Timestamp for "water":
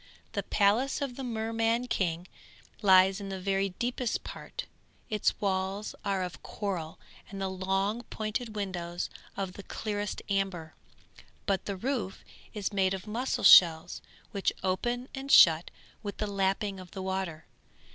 17.03-17.45